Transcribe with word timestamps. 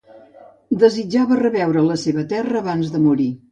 Desitjava 0.83 1.37
reveure 1.43 1.85
la 1.91 1.99
seva 2.07 2.25
terra 2.35 2.65
abans 2.65 2.93
de 2.97 3.07
morir. 3.07 3.33